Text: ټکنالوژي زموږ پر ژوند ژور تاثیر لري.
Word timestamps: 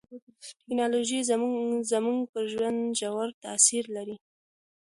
ټکنالوژي 0.59 1.19
زموږ 1.93 2.19
پر 2.31 2.43
ژوند 2.53 2.79
ژور 2.99 3.29
تاثیر 3.43 3.83
لري. 3.95 4.17